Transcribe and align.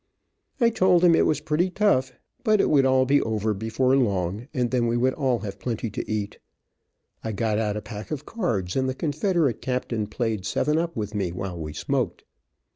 I 0.59 0.71
told 0.71 1.03
him 1.03 1.13
it 1.13 1.27
was 1.27 1.41
pretty 1.41 1.69
tough, 1.69 2.11
but 2.43 2.59
it 2.59 2.71
would 2.71 2.85
all 2.87 3.05
be 3.05 3.21
over 3.21 3.53
before 3.53 3.95
long, 3.95 4.47
and 4.51 4.71
then 4.71 4.87
we 4.87 4.97
would 4.97 5.13
all 5.13 5.37
have 5.41 5.59
plenty 5.59 5.91
to 5.91 6.11
eat. 6.11 6.39
I 7.23 7.33
got 7.33 7.59
out 7.59 7.77
a 7.77 7.83
pack 7.83 8.09
of 8.09 8.25
cards, 8.25 8.75
and 8.75 8.89
the 8.89 8.95
confederate 8.95 9.61
captain 9.61 10.07
played 10.07 10.43
seven 10.43 10.79
up 10.79 10.95
with 10.95 11.13
me, 11.13 11.31
while 11.31 11.59
we 11.59 11.73
smoked. 11.73 12.23